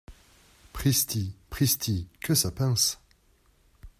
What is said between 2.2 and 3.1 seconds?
que ça pince!